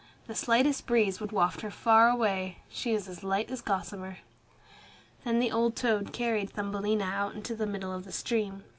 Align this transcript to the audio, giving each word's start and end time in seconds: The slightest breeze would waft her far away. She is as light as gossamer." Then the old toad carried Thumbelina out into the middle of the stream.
The 0.25 0.33
slightest 0.33 0.87
breeze 0.87 1.19
would 1.21 1.31
waft 1.31 1.61
her 1.61 1.69
far 1.69 2.09
away. 2.09 2.57
She 2.67 2.91
is 2.91 3.07
as 3.07 3.23
light 3.23 3.51
as 3.51 3.61
gossamer." 3.61 4.17
Then 5.23 5.37
the 5.37 5.51
old 5.51 5.75
toad 5.75 6.11
carried 6.11 6.49
Thumbelina 6.49 7.05
out 7.05 7.35
into 7.35 7.55
the 7.55 7.67
middle 7.67 7.93
of 7.93 8.05
the 8.05 8.11
stream. 8.11 8.63